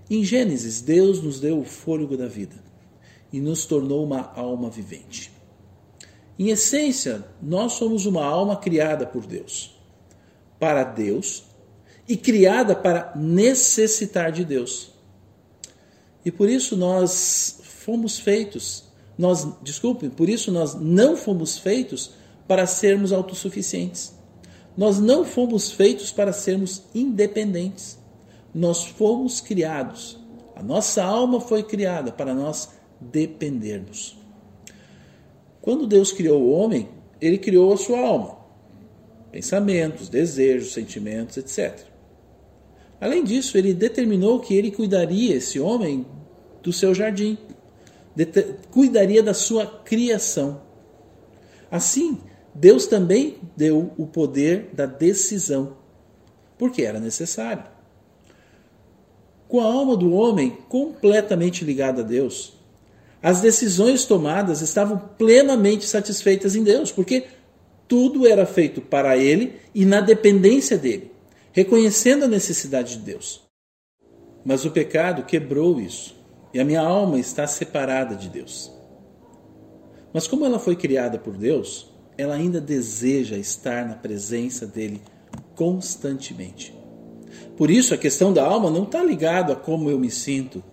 Em 0.07 0.23
Gênesis, 0.23 0.79
Deus 0.79 1.23
nos 1.23 1.39
deu 1.39 1.59
o 1.59 1.65
fôlego 1.65 2.15
da 2.15 2.27
vida 2.27 2.66
e 3.31 3.39
nos 3.39 3.65
tornou 3.65 4.03
uma 4.03 4.31
alma 4.35 4.69
vivente. 4.69 5.31
Em 6.39 6.49
essência, 6.49 7.25
nós 7.41 7.73
somos 7.73 8.05
uma 8.05 8.23
alma 8.23 8.55
criada 8.55 9.05
por 9.05 9.25
Deus 9.25 9.77
para 10.59 10.83
Deus 10.83 11.43
e 12.07 12.15
criada 12.15 12.75
para 12.75 13.11
necessitar 13.15 14.31
de 14.31 14.45
Deus. 14.45 14.91
E 16.23 16.31
por 16.31 16.49
isso 16.49 16.75
nós 16.75 17.59
fomos 17.63 18.19
feitos, 18.19 18.85
nós, 19.17 19.47
desculpem, 19.61 20.09
por 20.09 20.29
isso 20.29 20.51
nós 20.51 20.75
não 20.75 21.15
fomos 21.15 21.57
feitos 21.57 22.11
para 22.47 22.65
sermos 22.65 23.11
autossuficientes. 23.11 24.13
Nós 24.75 24.99
não 24.99 25.25
fomos 25.25 25.71
feitos 25.71 26.11
para 26.11 26.31
sermos 26.31 26.83
independentes. 26.93 27.97
Nós 28.53 28.85
fomos 28.85 29.41
criados. 29.41 30.19
A 30.55 30.61
nossa 30.61 31.03
alma 31.03 31.41
foi 31.41 31.63
criada 31.63 32.11
para 32.11 32.33
nós 32.33 32.69
dependermos. 32.99 34.17
Quando 35.61 35.87
Deus 35.87 36.11
criou 36.11 36.41
o 36.41 36.51
homem, 36.51 36.89
ele 37.19 37.37
criou 37.37 37.73
a 37.73 37.77
sua 37.77 37.99
alma 37.99 38.37
pensamentos, 39.31 40.09
desejos, 40.09 40.73
sentimentos, 40.73 41.37
etc. 41.37 41.85
Além 42.99 43.23
disso, 43.23 43.57
ele 43.57 43.73
determinou 43.73 44.39
que 44.39 44.55
ele 44.55 44.71
cuidaria, 44.71 45.35
esse 45.35 45.59
homem, 45.59 46.05
do 46.63 46.73
seu 46.73 46.93
jardim, 46.95 47.37
cuidaria 48.71 49.21
da 49.21 49.35
sua 49.35 49.67
criação. 49.67 50.61
Assim, 51.69 52.17
Deus 52.53 52.87
também 52.87 53.37
deu 53.55 53.91
o 53.97 54.07
poder 54.07 54.71
da 54.73 54.87
decisão, 54.87 55.77
porque 56.57 56.81
era 56.81 56.99
necessário. 56.99 57.63
com 59.47 59.61
a 59.61 59.65
alma 59.65 59.95
do 59.95 60.11
homem 60.11 60.57
completamente 60.67 61.63
ligada 61.63 62.01
a 62.01 62.03
Deus. 62.03 62.56
As 63.21 63.41
decisões 63.41 64.05
tomadas 64.05 64.61
estavam 64.61 64.97
plenamente 65.17 65.85
satisfeitas 65.85 66.55
em 66.55 66.63
Deus, 66.63 66.91
porque 66.91 67.25
tudo 67.87 68.27
era 68.27 68.45
feito 68.45 68.81
para 68.81 69.17
ele 69.17 69.55
e 69.73 69.85
na 69.85 70.01
dependência 70.01 70.77
dele, 70.77 71.11
reconhecendo 71.51 72.25
a 72.25 72.27
necessidade 72.27 72.97
de 72.97 73.03
Deus. 73.03 73.41
Mas 74.45 74.65
o 74.65 74.71
pecado 74.71 75.23
quebrou 75.23 75.79
isso, 75.79 76.15
e 76.53 76.59
a 76.59 76.65
minha 76.65 76.81
alma 76.81 77.19
está 77.19 77.47
separada 77.47 78.15
de 78.15 78.29
Deus. 78.29 78.71
Mas 80.13 80.27
como 80.27 80.45
ela 80.45 80.59
foi 80.59 80.75
criada 80.75 81.17
por 81.17 81.35
Deus, 81.35 81.91
ela 82.17 82.35
ainda 82.35 82.59
deseja 82.59 83.37
estar 83.37 83.85
na 83.85 83.95
presença 83.95 84.65
dele 84.65 85.01
constantemente. 85.55 86.73
Por 87.55 87.69
isso, 87.69 87.93
a 87.93 87.97
questão 87.97 88.31
da 88.31 88.45
alma 88.45 88.69
não 88.69 88.83
está 88.83 89.03
ligada 89.03 89.53
a 89.53 89.55
como 89.55 89.89
eu 89.89 89.99
me 89.99 90.09
sinto, 90.09 90.63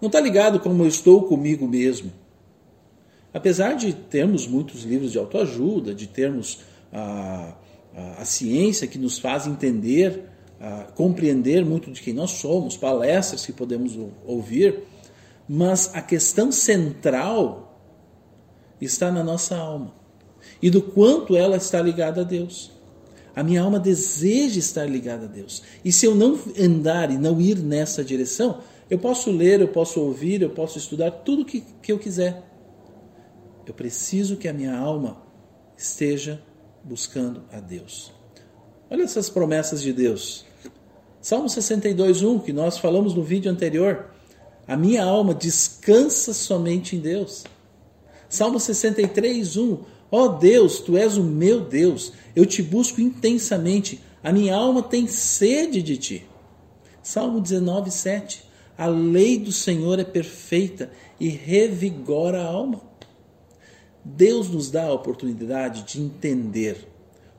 não 0.00 0.06
está 0.08 0.20
ligado 0.20 0.60
como 0.60 0.82
eu 0.82 0.88
estou 0.88 1.24
comigo 1.24 1.66
mesmo. 1.68 2.12
Apesar 3.32 3.74
de 3.74 3.92
termos 3.92 4.46
muitos 4.46 4.82
livros 4.82 5.12
de 5.12 5.18
autoajuda, 5.18 5.94
de 5.94 6.06
termos 6.06 6.60
a, 6.92 7.54
a, 7.94 8.22
a 8.22 8.24
ciência 8.24 8.86
que 8.86 8.98
nos 8.98 9.18
faz 9.18 9.46
entender, 9.46 10.24
a, 10.60 10.84
compreender 10.94 11.64
muito 11.64 11.90
de 11.90 12.00
quem 12.00 12.12
nós 12.12 12.32
somos, 12.32 12.76
palestras 12.76 13.46
que 13.46 13.52
podemos 13.52 13.96
ouvir, 14.26 14.80
mas 15.48 15.90
a 15.94 16.02
questão 16.02 16.50
central 16.50 17.78
está 18.80 19.10
na 19.10 19.22
nossa 19.22 19.56
alma 19.56 19.94
e 20.62 20.70
do 20.70 20.82
quanto 20.82 21.36
ela 21.36 21.56
está 21.56 21.80
ligada 21.80 22.22
a 22.22 22.24
Deus. 22.24 22.70
A 23.34 23.42
minha 23.42 23.62
alma 23.62 23.78
deseja 23.78 24.58
estar 24.58 24.86
ligada 24.86 25.26
a 25.26 25.28
Deus. 25.28 25.62
E 25.84 25.92
se 25.92 26.04
eu 26.04 26.14
não 26.14 26.38
andar 26.58 27.10
e 27.10 27.18
não 27.18 27.40
ir 27.40 27.58
nessa 27.58 28.02
direção, 28.02 28.58
eu 28.90 28.98
posso 28.98 29.30
ler, 29.30 29.60
eu 29.60 29.68
posso 29.68 30.00
ouvir, 30.00 30.42
eu 30.42 30.50
posso 30.50 30.76
estudar 30.76 31.12
tudo 31.12 31.44
que, 31.44 31.60
que 31.80 31.92
eu 31.92 31.98
quiser. 31.98 32.42
Eu 33.64 33.72
preciso 33.72 34.36
que 34.36 34.48
a 34.48 34.52
minha 34.52 34.76
alma 34.76 35.22
esteja 35.76 36.42
buscando 36.82 37.44
a 37.52 37.60
Deus. 37.60 38.12
Olha 38.90 39.04
essas 39.04 39.30
promessas 39.30 39.80
de 39.80 39.92
Deus. 39.92 40.44
Salmo 41.20 41.46
62:1, 41.46 42.42
que 42.42 42.52
nós 42.52 42.78
falamos 42.78 43.14
no 43.14 43.22
vídeo 43.22 43.50
anterior. 43.50 44.10
A 44.66 44.76
minha 44.76 45.04
alma 45.04 45.34
descansa 45.34 46.34
somente 46.34 46.96
em 46.96 47.00
Deus. 47.00 47.44
Salmo 48.28 48.58
63:1. 48.58 49.78
Ó 50.10 50.24
oh 50.24 50.28
Deus, 50.30 50.80
tu 50.80 50.96
és 50.96 51.16
o 51.16 51.22
meu 51.22 51.60
Deus. 51.60 52.12
Eu 52.34 52.44
te 52.44 52.60
busco 52.60 53.00
intensamente. 53.00 54.00
A 54.24 54.32
minha 54.32 54.56
alma 54.56 54.82
tem 54.82 55.06
sede 55.06 55.80
de 55.80 55.96
ti. 55.96 56.26
Salmo 57.02 57.40
19:7. 57.40 58.49
A 58.80 58.86
lei 58.86 59.36
do 59.36 59.52
Senhor 59.52 59.98
é 59.98 60.04
perfeita 60.04 60.90
e 61.20 61.28
revigora 61.28 62.40
a 62.40 62.46
alma. 62.46 62.80
Deus 64.02 64.48
nos 64.48 64.70
dá 64.70 64.84
a 64.84 64.92
oportunidade 64.94 65.82
de 65.82 66.00
entender 66.00 66.88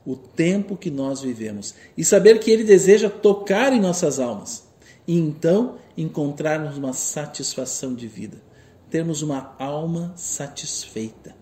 o 0.06 0.14
tempo 0.14 0.76
que 0.76 0.88
nós 0.88 1.20
vivemos 1.20 1.74
e 1.98 2.04
saber 2.04 2.38
que 2.38 2.48
Ele 2.48 2.62
deseja 2.62 3.10
tocar 3.10 3.72
em 3.72 3.80
nossas 3.80 4.20
almas 4.20 4.68
e 5.04 5.18
então 5.18 5.78
encontrarmos 5.96 6.78
uma 6.78 6.92
satisfação 6.92 7.92
de 7.92 8.06
vida, 8.06 8.40
termos 8.88 9.20
uma 9.20 9.56
alma 9.58 10.12
satisfeita. 10.14 11.34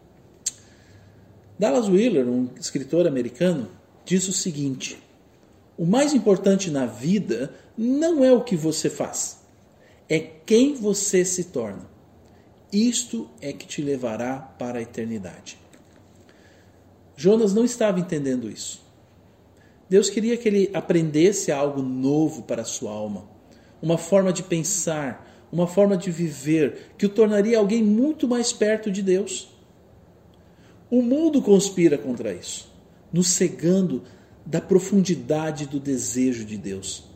Dallas 1.59 1.91
Wheeler, 1.91 2.27
um 2.27 2.49
escritor 2.59 3.07
americano, 3.07 3.69
diz 4.07 4.27
o 4.29 4.33
seguinte: 4.33 4.97
o 5.77 5.85
mais 5.85 6.15
importante 6.15 6.71
na 6.71 6.87
vida 6.87 7.55
não 7.77 8.25
é 8.25 8.33
o 8.33 8.43
que 8.43 8.57
você 8.57 8.89
faz, 8.89 9.40
é 10.11 10.19
quem 10.19 10.75
você 10.75 11.25
se 11.25 11.45
torna. 11.45 11.89
Isto 12.73 13.31
é 13.41 13.53
que 13.53 13.65
te 13.65 13.81
levará 13.81 14.39
para 14.39 14.81
a 14.81 14.83
eternidade. 14.83 15.57
Jonas 17.17 17.55
não 17.55 17.65
estava 17.65 18.01
entendendo 18.01 18.51
isso. 18.51 18.83
Deus 19.89 20.11
queria 20.11 20.37
que 20.37 20.49
ele 20.49 20.71
aprendesse 20.75 21.53
algo 21.53 21.81
novo 21.81 22.43
para 22.43 22.63
a 22.63 22.65
sua 22.65 22.91
alma, 22.91 23.29
uma 23.81 23.97
forma 23.97 24.33
de 24.33 24.43
pensar, 24.43 25.49
uma 25.53 25.67
forma 25.67 25.97
de 25.97 26.11
viver 26.11 26.93
que 26.99 27.07
o 27.07 27.09
tornaria 27.09 27.59
alguém 27.59 27.83
muito 27.83 28.27
mais 28.27 28.53
perto 28.53 28.91
de 28.91 29.03
Deus. 29.03 29.49
O 30.91 31.03
mundo 31.03 31.41
conspira 31.41 31.97
contra 31.97 32.33
isso, 32.33 32.73
nos 33.13 33.29
cegando 33.29 34.03
da 34.45 34.61
profundidade 34.61 35.67
do 35.67 35.79
desejo 35.79 36.45
de 36.45 36.57
Deus 36.57 37.10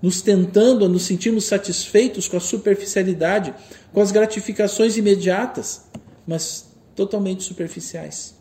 nos 0.00 0.22
tentando 0.22 0.84
a 0.84 0.88
nos 0.88 1.02
sentirmos 1.02 1.44
satisfeitos 1.44 2.28
com 2.28 2.36
a 2.36 2.40
superficialidade, 2.40 3.54
com 3.92 4.00
as 4.00 4.12
gratificações 4.12 4.96
imediatas, 4.96 5.86
mas 6.26 6.68
totalmente 6.94 7.42
superficiais. 7.42 8.36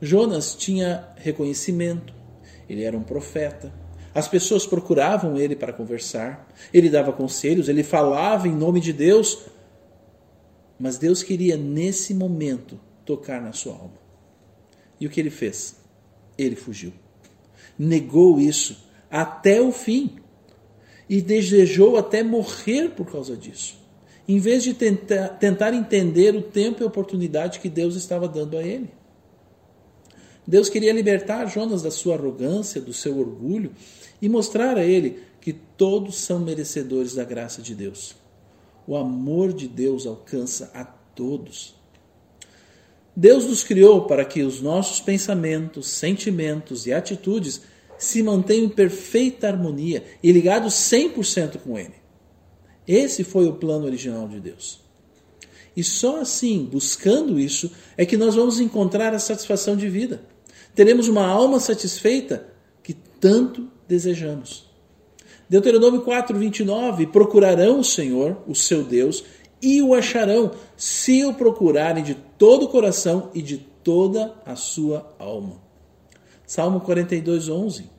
Jonas 0.00 0.54
tinha 0.54 1.08
reconhecimento, 1.16 2.14
ele 2.68 2.84
era 2.84 2.96
um 2.96 3.02
profeta. 3.02 3.72
As 4.14 4.28
pessoas 4.28 4.66
procuravam 4.66 5.36
ele 5.38 5.56
para 5.56 5.72
conversar, 5.72 6.48
ele 6.72 6.90
dava 6.90 7.12
conselhos, 7.12 7.68
ele 7.68 7.82
falava 7.82 8.48
em 8.48 8.54
nome 8.54 8.80
de 8.80 8.92
Deus, 8.92 9.46
mas 10.78 10.98
Deus 10.98 11.22
queria 11.22 11.56
nesse 11.56 12.12
momento 12.12 12.78
tocar 13.04 13.40
na 13.40 13.52
sua 13.52 13.72
alma. 13.74 13.98
E 15.00 15.06
o 15.06 15.10
que 15.10 15.20
ele 15.20 15.30
fez? 15.30 15.76
Ele 16.36 16.56
fugiu. 16.56 16.92
Negou 17.78 18.38
isso 18.40 18.85
até 19.10 19.60
o 19.60 19.72
fim 19.72 20.16
e 21.08 21.20
desejou 21.20 21.96
até 21.96 22.22
morrer 22.22 22.90
por 22.90 23.10
causa 23.10 23.36
disso, 23.36 23.78
em 24.28 24.38
vez 24.38 24.62
de 24.62 24.74
tentar, 24.74 25.28
tentar 25.38 25.72
entender 25.72 26.34
o 26.34 26.42
tempo 26.42 26.82
e 26.82 26.84
a 26.84 26.88
oportunidade 26.88 27.60
que 27.60 27.68
Deus 27.68 27.94
estava 27.94 28.28
dando 28.28 28.58
a 28.58 28.62
ele. 28.62 28.90
Deus 30.46 30.68
queria 30.68 30.92
libertar 30.92 31.46
Jonas 31.46 31.82
da 31.82 31.90
sua 31.90 32.14
arrogância, 32.14 32.80
do 32.80 32.92
seu 32.92 33.18
orgulho 33.18 33.72
e 34.22 34.28
mostrar 34.28 34.76
a 34.76 34.84
ele 34.84 35.20
que 35.40 35.52
todos 35.52 36.16
são 36.16 36.38
merecedores 36.38 37.14
da 37.14 37.24
graça 37.24 37.60
de 37.60 37.74
Deus. 37.74 38.14
O 38.86 38.96
amor 38.96 39.52
de 39.52 39.66
Deus 39.66 40.06
alcança 40.06 40.70
a 40.72 40.84
todos. 40.84 41.74
Deus 43.14 43.44
nos 43.46 43.64
criou 43.64 44.06
para 44.06 44.24
que 44.24 44.42
os 44.42 44.60
nossos 44.60 45.00
pensamentos, 45.00 45.88
sentimentos 45.88 46.86
e 46.86 46.92
atitudes 46.92 47.62
se 47.98 48.22
mantenham 48.22 48.66
em 48.66 48.68
perfeita 48.68 49.48
harmonia 49.48 50.04
e 50.22 50.32
ligados 50.32 50.74
100% 50.74 51.58
com 51.58 51.78
Ele. 51.78 51.94
Esse 52.86 53.24
foi 53.24 53.46
o 53.46 53.54
plano 53.54 53.86
original 53.86 54.28
de 54.28 54.40
Deus. 54.40 54.80
E 55.76 55.84
só 55.84 56.20
assim, 56.20 56.64
buscando 56.64 57.38
isso, 57.38 57.70
é 57.96 58.06
que 58.06 58.16
nós 58.16 58.34
vamos 58.34 58.60
encontrar 58.60 59.14
a 59.14 59.18
satisfação 59.18 59.76
de 59.76 59.88
vida. 59.88 60.22
Teremos 60.74 61.08
uma 61.08 61.26
alma 61.26 61.60
satisfeita 61.60 62.48
que 62.82 62.94
tanto 62.94 63.68
desejamos. 63.86 64.66
Deuteronômio 65.48 66.00
4, 66.02 66.38
29: 66.38 67.08
Procurarão 67.08 67.80
o 67.80 67.84
Senhor, 67.84 68.42
o 68.46 68.54
seu 68.54 68.84
Deus, 68.84 69.24
e 69.60 69.82
o 69.82 69.94
acharão, 69.94 70.52
se 70.76 71.24
o 71.24 71.34
procurarem 71.34 72.02
de 72.02 72.14
todo 72.14 72.64
o 72.64 72.68
coração 72.68 73.30
e 73.34 73.42
de 73.42 73.58
toda 73.58 74.34
a 74.44 74.56
sua 74.56 75.14
alma. 75.18 75.65
Salmo 76.46 76.80
42, 76.80 77.48
11. 77.48 77.90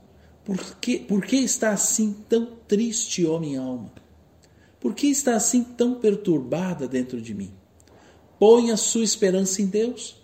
Por 0.46 0.58
que, 0.78 1.00
por 1.00 1.26
que 1.26 1.36
está 1.36 1.72
assim 1.72 2.16
tão 2.30 2.46
triste, 2.66 3.26
ó 3.26 3.38
minha 3.38 3.60
alma? 3.60 3.92
Por 4.80 4.96
que 4.96 5.08
está 5.08 5.36
assim 5.36 5.64
tão 5.64 5.96
perturbada 5.96 6.88
dentro 6.88 7.22
de 7.22 7.34
mim? 7.34 7.52
Põe 8.40 8.72
a 8.72 8.78
sua 8.78 9.04
esperança 9.04 9.62
em 9.62 9.66
Deus, 9.66 10.24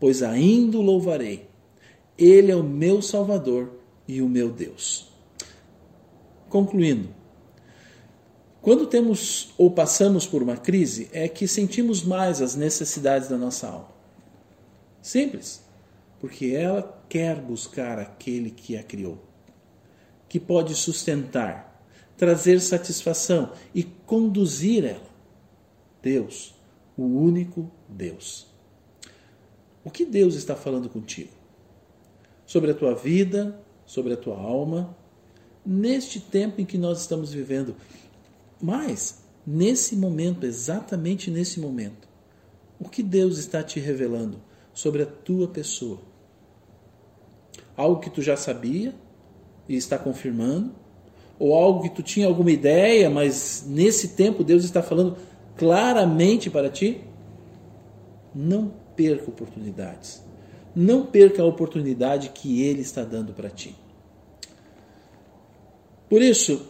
pois 0.00 0.22
ainda 0.22 0.78
o 0.78 0.82
louvarei. 0.82 1.48
Ele 2.18 2.50
é 2.50 2.56
o 2.56 2.64
meu 2.64 3.00
Salvador 3.00 3.70
e 4.08 4.20
o 4.20 4.28
meu 4.28 4.50
Deus. 4.50 5.08
Concluindo, 6.48 7.08
quando 8.60 8.86
temos 8.86 9.54
ou 9.56 9.70
passamos 9.70 10.26
por 10.26 10.42
uma 10.42 10.56
crise, 10.56 11.08
é 11.12 11.28
que 11.28 11.46
sentimos 11.46 12.02
mais 12.02 12.42
as 12.42 12.56
necessidades 12.56 13.28
da 13.28 13.38
nossa 13.38 13.68
alma. 13.68 13.88
Simples 15.00 15.69
porque 16.20 16.48
ela 16.48 17.02
quer 17.08 17.40
buscar 17.40 17.98
aquele 17.98 18.50
que 18.50 18.76
a 18.76 18.82
criou, 18.82 19.18
que 20.28 20.38
pode 20.38 20.74
sustentar, 20.74 21.82
trazer 22.16 22.60
satisfação 22.60 23.52
e 23.74 23.82
conduzir 23.82 24.84
ela. 24.84 25.10
Deus, 26.02 26.54
o 26.96 27.04
único 27.04 27.70
Deus. 27.88 28.46
O 29.82 29.90
que 29.90 30.04
Deus 30.04 30.34
está 30.34 30.54
falando 30.54 30.90
contigo? 30.90 31.32
Sobre 32.44 32.70
a 32.70 32.74
tua 32.74 32.94
vida, 32.94 33.58
sobre 33.86 34.12
a 34.12 34.16
tua 34.16 34.36
alma, 34.38 34.94
neste 35.64 36.20
tempo 36.20 36.60
em 36.60 36.66
que 36.66 36.76
nós 36.76 37.00
estamos 37.00 37.32
vivendo. 37.32 37.74
Mas, 38.60 39.24
nesse 39.46 39.96
momento, 39.96 40.44
exatamente 40.44 41.30
nesse 41.30 41.58
momento, 41.58 42.06
o 42.78 42.88
que 42.88 43.02
Deus 43.02 43.38
está 43.38 43.62
te 43.62 43.80
revelando 43.80 44.40
sobre 44.74 45.02
a 45.02 45.06
tua 45.06 45.48
pessoa? 45.48 46.09
Algo 47.80 48.00
que 48.00 48.10
tu 48.10 48.20
já 48.20 48.36
sabia 48.36 48.94
e 49.68 49.76
está 49.76 49.98
confirmando, 49.98 50.74
ou 51.38 51.54
algo 51.54 51.82
que 51.82 51.90
tu 51.90 52.02
tinha 52.02 52.26
alguma 52.26 52.50
ideia, 52.50 53.08
mas 53.08 53.64
nesse 53.66 54.08
tempo 54.08 54.44
Deus 54.44 54.64
está 54.64 54.82
falando 54.82 55.16
claramente 55.56 56.50
para 56.50 56.68
ti, 56.68 57.00
não 58.34 58.72
perca 58.94 59.30
oportunidades. 59.30 60.22
Não 60.74 61.06
perca 61.06 61.42
a 61.42 61.46
oportunidade 61.46 62.28
que 62.28 62.62
Ele 62.62 62.82
está 62.82 63.02
dando 63.02 63.32
para 63.32 63.48
ti. 63.48 63.74
Por 66.08 66.20
isso, 66.22 66.68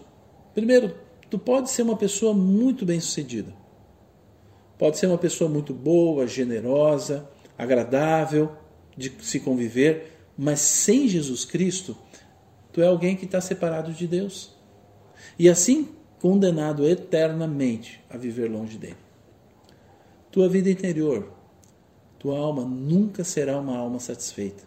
primeiro, 0.54 0.94
tu 1.28 1.38
pode 1.38 1.70
ser 1.70 1.82
uma 1.82 1.96
pessoa 1.96 2.32
muito 2.32 2.86
bem-sucedida. 2.86 3.52
Pode 4.78 4.98
ser 4.98 5.06
uma 5.06 5.18
pessoa 5.18 5.50
muito 5.50 5.74
boa, 5.74 6.26
generosa, 6.26 7.28
agradável 7.58 8.52
de 8.96 9.12
se 9.20 9.40
conviver, 9.40 10.09
mas 10.42 10.60
sem 10.60 11.06
Jesus 11.06 11.44
Cristo, 11.44 11.94
tu 12.72 12.80
é 12.80 12.86
alguém 12.86 13.14
que 13.14 13.26
está 13.26 13.42
separado 13.42 13.92
de 13.92 14.06
Deus. 14.06 14.56
E 15.38 15.50
assim 15.50 15.90
condenado 16.18 16.88
eternamente 16.88 18.02
a 18.08 18.16
viver 18.16 18.50
longe 18.50 18.78
dele. 18.78 18.96
Tua 20.32 20.48
vida 20.48 20.70
interior, 20.70 21.30
tua 22.18 22.38
alma 22.38 22.64
nunca 22.64 23.22
será 23.22 23.60
uma 23.60 23.76
alma 23.76 24.00
satisfeita. 24.00 24.64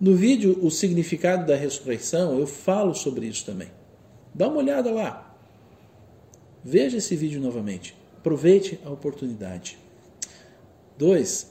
No 0.00 0.16
vídeo 0.16 0.58
O 0.62 0.70
Significado 0.70 1.46
da 1.46 1.54
Ressurreição, 1.54 2.38
eu 2.38 2.46
falo 2.46 2.94
sobre 2.94 3.26
isso 3.26 3.44
também. 3.44 3.68
Dá 4.34 4.48
uma 4.48 4.56
olhada 4.56 4.90
lá. 4.90 5.38
Veja 6.64 6.96
esse 6.96 7.14
vídeo 7.14 7.42
novamente. 7.42 7.94
Aproveite 8.16 8.80
a 8.86 8.90
oportunidade. 8.90 9.76
Dois, 10.96 11.50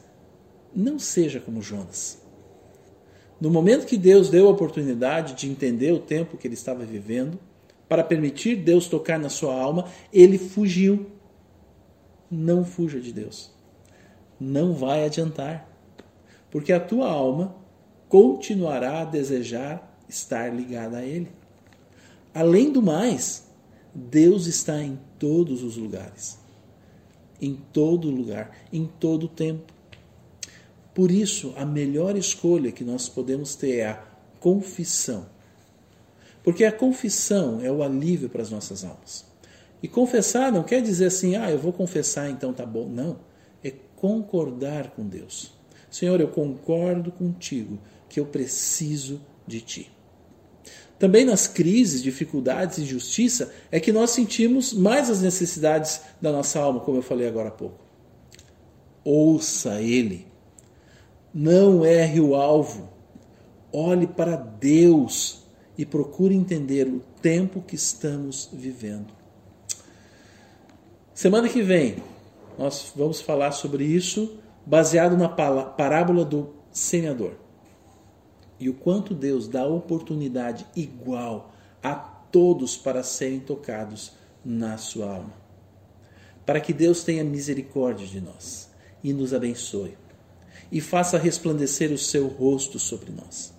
não 0.75 0.97
seja 0.97 1.39
como 1.39 1.61
Jonas. 1.61 2.24
No 3.39 3.49
momento 3.49 3.85
que 3.85 3.97
Deus 3.97 4.29
deu 4.29 4.47
a 4.47 4.51
oportunidade 4.51 5.33
de 5.33 5.49
entender 5.49 5.91
o 5.91 5.99
tempo 5.99 6.37
que 6.37 6.47
ele 6.47 6.53
estava 6.53 6.85
vivendo, 6.85 7.39
para 7.87 8.03
permitir 8.03 8.55
Deus 8.55 8.87
tocar 8.87 9.19
na 9.19 9.29
sua 9.29 9.53
alma, 9.53 9.85
ele 10.11 10.37
fugiu. 10.37 11.07
Não 12.31 12.65
fuja 12.65 12.99
de 12.99 13.13
Deus. 13.13 13.51
Não 14.39 14.73
vai 14.73 15.05
adiantar. 15.05 15.69
Porque 16.49 16.73
a 16.73 16.79
tua 16.79 17.07
alma 17.07 17.55
continuará 18.09 19.01
a 19.01 19.05
desejar 19.05 19.99
estar 20.07 20.53
ligada 20.53 20.97
a 20.97 21.05
Ele. 21.05 21.31
Além 22.33 22.71
do 22.71 22.81
mais, 22.81 23.47
Deus 23.93 24.45
está 24.47 24.81
em 24.81 24.99
todos 25.19 25.63
os 25.63 25.77
lugares. 25.77 26.39
Em 27.41 27.55
todo 27.71 28.09
lugar, 28.09 28.51
em 28.71 28.85
todo 28.85 29.27
tempo. 29.27 29.74
Por 30.95 31.11
isso, 31.11 31.53
a 31.57 31.65
melhor 31.65 32.15
escolha 32.15 32.71
que 32.71 32.85
nós 32.85 33.09
podemos 33.09 33.53
ter 33.53 33.79
é 33.79 33.87
a 33.87 34.03
confissão. 34.39 35.25
Porque 36.41 36.63
a 36.63 36.71
confissão 36.71 37.59
é 37.61 37.69
o 37.69 37.83
alívio 37.83 38.29
para 38.29 38.41
as 38.41 38.49
nossas 38.49 38.85
almas. 38.85 39.25
E 39.83 39.89
confessar 39.89 40.53
não 40.53 40.63
quer 40.63 40.81
dizer 40.81 41.07
assim, 41.07 41.35
ah, 41.35 41.51
eu 41.51 41.59
vou 41.59 41.73
confessar, 41.73 42.29
então 42.29 42.53
tá 42.53 42.65
bom. 42.65 42.87
Não. 42.87 43.19
É 43.61 43.73
concordar 43.97 44.91
com 44.91 45.05
Deus. 45.05 45.51
Senhor, 45.91 46.21
eu 46.21 46.29
concordo 46.29 47.11
contigo 47.11 47.77
que 48.07 48.17
eu 48.17 48.25
preciso 48.25 49.19
de 49.45 49.59
ti. 49.59 49.91
Também 50.97 51.25
nas 51.25 51.45
crises, 51.45 52.01
dificuldades 52.01 52.79
injustiça 52.79 53.53
é 53.69 53.81
que 53.81 53.91
nós 53.91 54.11
sentimos 54.11 54.71
mais 54.71 55.09
as 55.09 55.21
necessidades 55.21 55.99
da 56.21 56.31
nossa 56.31 56.57
alma, 56.57 56.79
como 56.79 56.99
eu 56.99 57.03
falei 57.03 57.27
agora 57.27 57.49
há 57.49 57.51
pouco. 57.51 57.83
Ouça 59.03 59.81
Ele. 59.81 60.25
Não 61.37 61.83
erre 61.83 62.21
o 62.21 62.33
alvo. 62.33 62.87
Olhe 63.69 64.07
para 64.07 64.37
Deus 64.37 65.43
e 65.77 65.85
procure 65.85 66.33
entender 66.33 66.87
o 66.87 67.01
tempo 67.21 67.61
que 67.61 67.75
estamos 67.75 68.49
vivendo. 68.53 69.13
Semana 71.13 71.49
que 71.49 71.61
vem, 71.61 71.97
nós 72.57 72.93
vamos 72.95 73.19
falar 73.19 73.51
sobre 73.51 73.83
isso 73.83 74.39
baseado 74.65 75.17
na 75.17 75.27
parábola 75.27 76.23
do 76.23 76.53
semeador. 76.71 77.33
E 78.57 78.69
o 78.69 78.73
quanto 78.73 79.13
Deus 79.13 79.49
dá 79.49 79.67
oportunidade 79.67 80.65
igual 80.73 81.51
a 81.83 81.95
todos 81.95 82.77
para 82.77 83.03
serem 83.03 83.41
tocados 83.41 84.13
na 84.43 84.77
sua 84.77 85.15
alma. 85.15 85.33
Para 86.45 86.61
que 86.61 86.71
Deus 86.71 87.03
tenha 87.03 87.25
misericórdia 87.25 88.07
de 88.07 88.21
nós 88.21 88.69
e 89.03 89.11
nos 89.11 89.33
abençoe 89.33 90.04
e 90.71 90.81
faça 90.81 91.17
resplandecer 91.17 91.91
o 91.91 91.97
seu 91.97 92.27
rosto 92.27 92.79
sobre 92.79 93.11
nós 93.11 93.55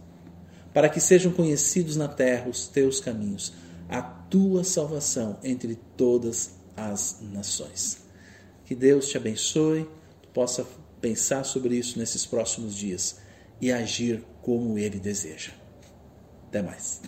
para 0.77 0.91
que 0.91 1.01
sejam 1.01 1.33
conhecidos 1.33 1.97
na 1.97 2.07
terra 2.07 2.51
os 2.51 2.69
teus 2.69 3.01
caminhos, 3.01 3.55
a 3.89 4.03
tua 4.03 4.63
salvação 4.63 5.39
entre 5.43 5.75
todas 5.97 6.51
as 6.77 7.21
nações. 7.33 7.97
Que 8.67 8.75
Deus 8.75 9.09
te 9.09 9.17
abençoe, 9.17 9.89
possa 10.35 10.67
pensar 11.01 11.45
sobre 11.45 11.77
isso 11.77 11.99
nesses 11.99 12.27
próximos 12.27 12.75
dias 12.75 13.17
e 13.59 13.73
agir 13.73 14.23
como 14.43 14.77
Ele 14.77 15.01
deseja. 15.01 15.53
Até 16.49 16.61
mais. 16.61 17.01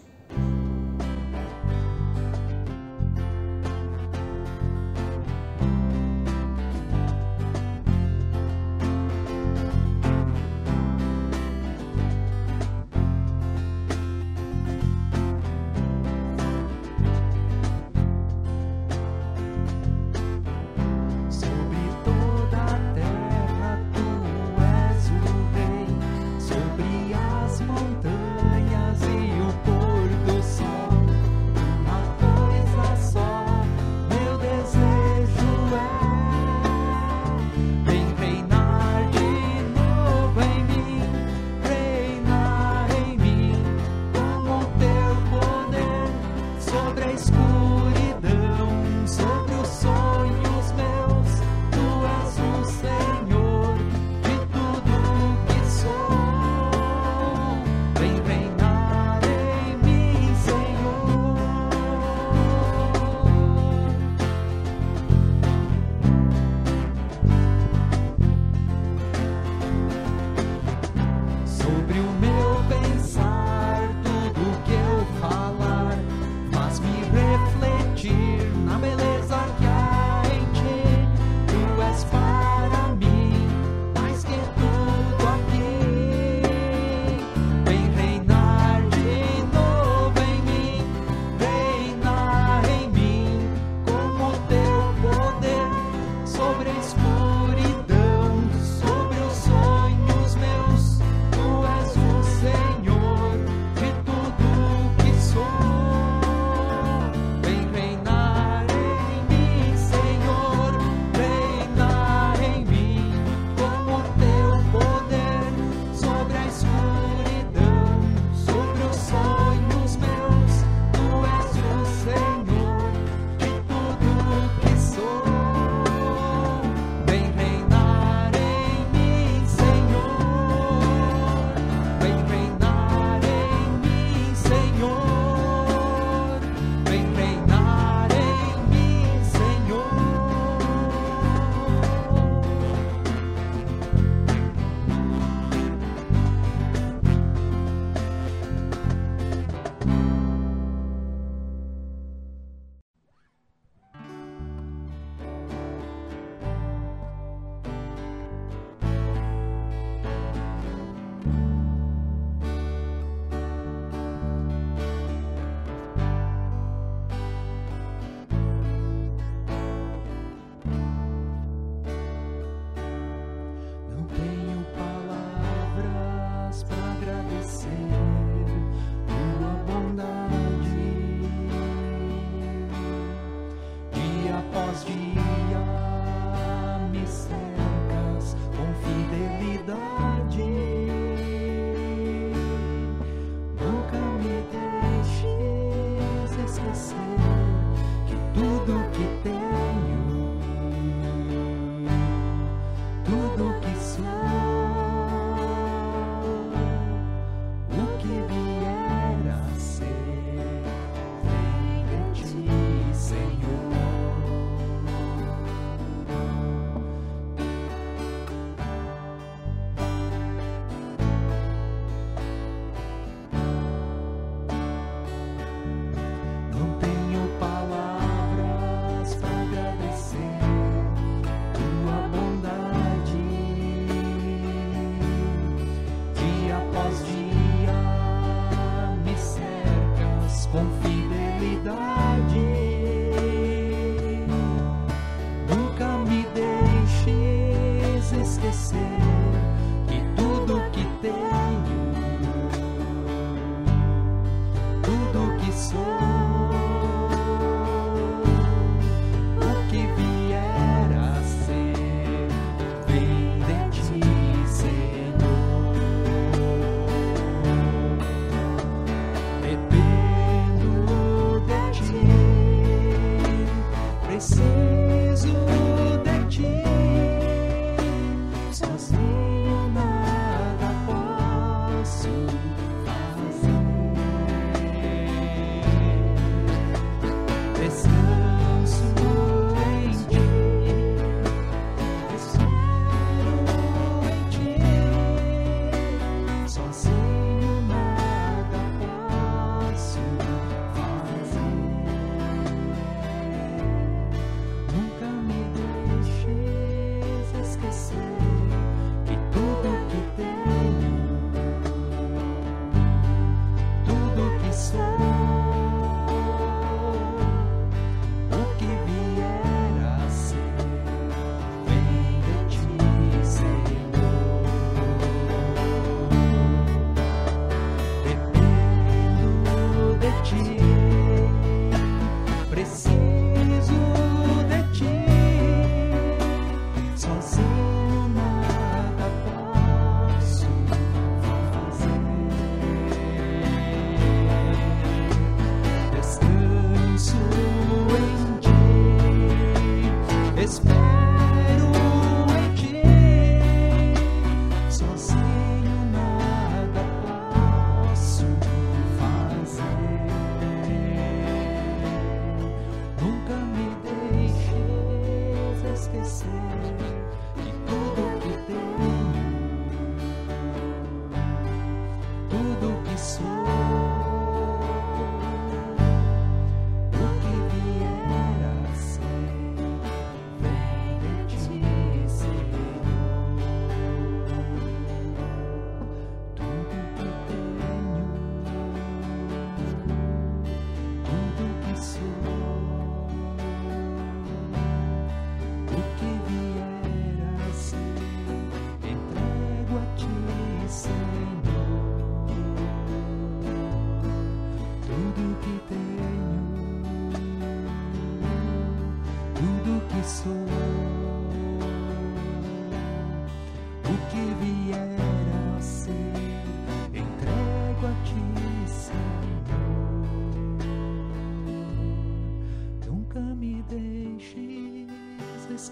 say 248.70 249.07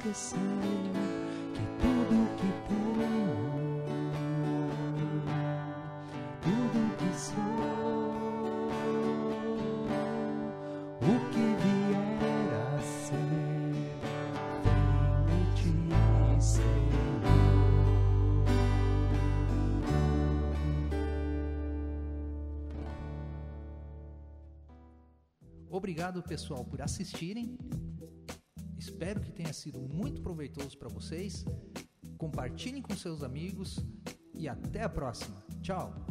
esquecer 0.06 0.38
que 1.54 1.60
é 1.60 1.66
tudo 1.80 2.14
que 2.36 2.50
tenho, 2.68 3.38
tudo 6.42 6.78
que 6.96 7.10
sou, 7.18 7.42
o 11.00 11.14
que 11.30 11.46
vier 11.62 12.50
a 12.54 12.80
ser, 12.82 13.32
vem 14.64 14.82
me 15.24 16.36
dizer. 16.36 16.76
Obrigado, 25.68 26.22
pessoal, 26.22 26.64
por 26.64 26.80
assistirem 26.80 27.58
sido 29.56 29.80
muito 29.80 30.22
proveitoso 30.22 30.78
para 30.78 30.88
vocês. 30.88 31.44
Compartilhem 32.16 32.82
com 32.82 32.94
seus 32.94 33.22
amigos 33.22 33.84
e 34.34 34.48
até 34.48 34.82
a 34.82 34.88
próxima. 34.88 35.44
Tchau! 35.62 36.05